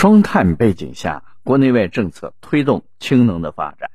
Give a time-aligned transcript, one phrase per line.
[0.00, 3.90] 双碳背景下，国内外政策推动氢能的发展。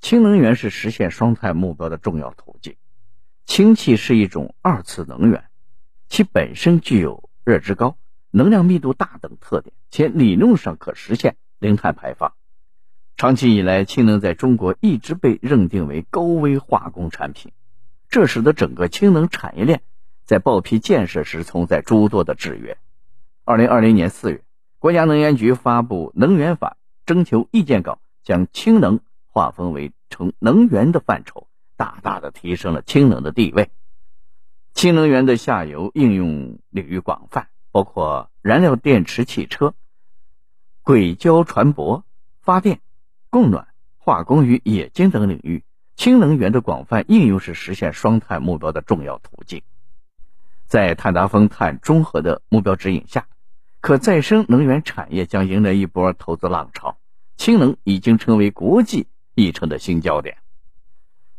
[0.00, 2.76] 氢能源是实现双碳目标的重要途径。
[3.44, 5.44] 氢气是一种二次能源，
[6.08, 7.98] 其本身具有热值高、
[8.30, 12.32] 能量密度大等特点，且理论上可实现零碳排放。
[13.18, 17.52] 长期以来，氢能在中国一直被认定为高危化工产品，
[18.08, 19.82] 这使得整个氢能产业链
[20.24, 22.78] 在报批建设时存在诸多的制约。
[23.44, 24.42] 二零二零年四月，
[24.84, 33.70] 国家能源局发布《能源法》征求意见稿，将氢能划分为成能源的范畴，大大的提升了氢能的地位。
[34.74, 39.72] 氢能源的下游应用领域广泛，包括燃料电池汽车、
[40.82, 42.02] 轨交船舶、
[42.42, 42.82] 发电。
[43.30, 45.64] 供暖、化工与冶金等领域，
[45.96, 49.62] 氢能源的广泛应用是实现双碳目标的重要途径。
[50.66, 53.26] 在碳达峰、碳中和的目标指引下，
[53.84, 56.96] 可再生能源产业将迎来一波投资浪潮。
[57.36, 60.38] 氢能已经成为国际议程的新焦点。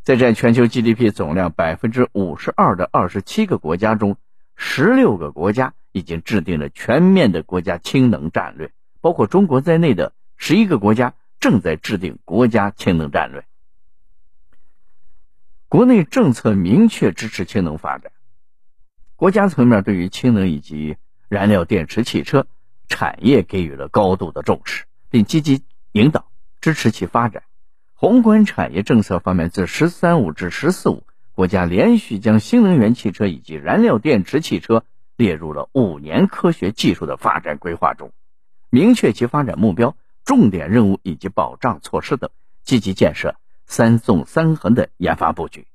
[0.04, 4.18] 在占全球 GDP 总量百分之五十二的二十七个国家中，
[4.56, 11.16] 十六个国家已经制定了全面的国家氢能战略，包括中国在内的十一个国家。
[11.40, 13.44] 正在制定国家氢能战略，
[15.68, 18.12] 国内政策明确支持氢能发展，
[19.16, 20.96] 国家层面对于氢能以及
[21.28, 22.48] 燃料电池汽车
[22.88, 26.28] 产业给予了高度的重视，并积极引导
[26.62, 27.44] 支持其发展。
[27.94, 31.04] 宏观产业政策方面，自“十三五”至“十四五”，
[31.34, 34.84] 国家连续将新能源汽车以及燃料电池汽车
[35.16, 38.12] 列入了五年科学技术的发展规划中，
[38.70, 39.96] 明确其发展目标。
[40.26, 42.32] 重点任务以及保障措施等，
[42.64, 43.36] 积极建设
[43.68, 45.68] “三纵三横”的研发布局。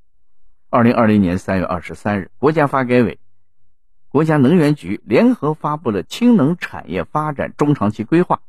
[0.71, 3.21] 二零二零年三月二十三日，国家发改委、
[4.11, 8.41] 国家能源局联合发布了氢能产业发展中长期规划，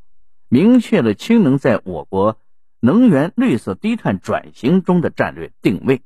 [0.50, 2.40] 明确了氢能在我国
[2.80, 6.02] 能源绿色低碳转型中的战略定位、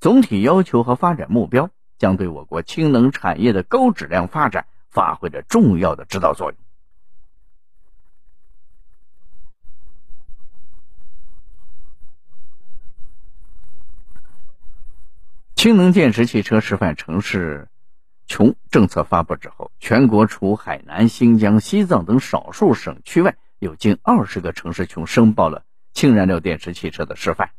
[0.00, 6.58] 总体要求和发展目标，将对我国氢能产业的高质量发展发挥着重要的指导作用。
[15.54, 17.68] 氢能电池汽车示范城市
[18.34, 25.62] 群政策发布之后，全国除海南、新疆、西藏等少数省区外，有近二十个城市群申报了
[25.92, 27.50] 氢燃料电池汽车的示范。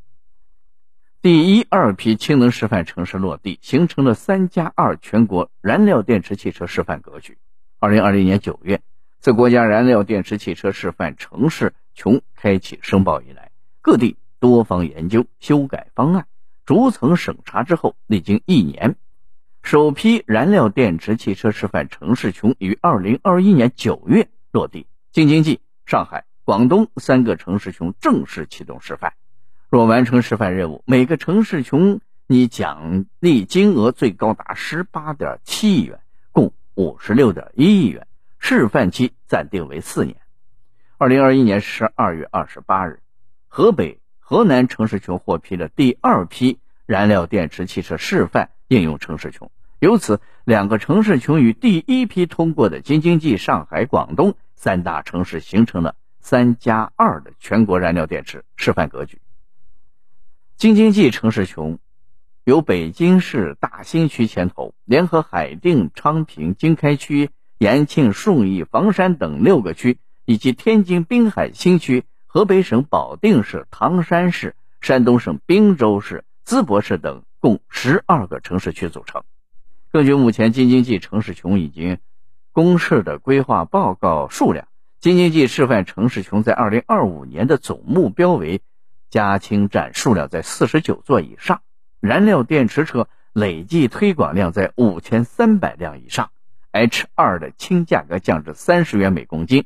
[1.21, 7.37] 第一、二批氢能示范城市落地，形成了“三加二”全国燃料电池汽车示范格局。
[7.79, 8.81] 二零二零年九月，
[9.21, 16.27] 自国家燃料电池汽车示范城市群开启申报以来，各地多方研究修改方案。
[16.65, 18.97] 逐层审查之后，历经一年，
[19.65, 29.13] 首批燃料电池汽车示范城市群于二零二一年九月落地，京津冀、上海、广东三个城市群正式启动示范。
[29.71, 35.99] 若完成示范任务，每个城市群拟奖励金额最高达十八点七亿元，
[36.31, 38.05] 共五十六点一亿元。
[38.37, 40.17] 示范期暂定为四年。
[40.99, 42.99] 二零二一年十二月二十八日，
[43.47, 43.99] 河北。
[44.19, 49.49] 河南城市群获批了第二批燃料电池汽车示范应用城市群，
[49.79, 59.19] 由此两个城市群与第一批通过的京津冀、上海、广东三大城市形成了“三加二”的全国燃料电池示范格局。
[60.57, 61.79] 京津冀城市群
[62.43, 72.03] 由北京市大兴区牵头，联合海淀、昌平、经开区、延庆、顺义、房山等六个区，以及天津滨海新区。
[72.27, 79.21] 河北省保定市、唐山市、山东省滨州市、淄博市等共十二个城市区组成。
[79.91, 81.99] 根据目前京津冀城市群已经
[82.51, 84.67] 公示的规划报告数量，
[84.99, 88.61] 京津冀示范城市群在二零二五年的总目标为
[89.11, 91.61] 加氢站数量在四十九座以上，
[91.99, 96.31] 燃料电池车累计推广量在五千三百辆以上
[96.71, 99.65] ，H 二的氢价格降至三十元每公斤。